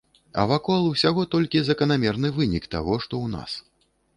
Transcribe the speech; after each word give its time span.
А 0.43 0.45
вакол 0.51 0.85
усяго 0.93 1.25
толькі 1.35 1.61
заканамерны 1.67 2.33
вынік 2.39 2.65
таго, 2.75 2.99
што 3.05 3.13
ў 3.25 3.27
нас. 3.39 3.51